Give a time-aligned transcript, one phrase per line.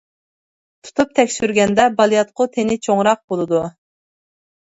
[0.85, 3.61] تۇتۇپ تەكشۈرگەندە بالىياتقۇ تېنى چوڭراق بولىدۇ.